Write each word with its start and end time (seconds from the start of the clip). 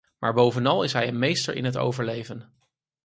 Maar 0.19 0.33
bovenal 0.33 0.83
is 0.83 0.93
hij 0.93 1.07
een 1.07 1.19
meester 1.19 1.55
in 1.55 1.65
het 1.65 1.77
overleven. 1.77 2.53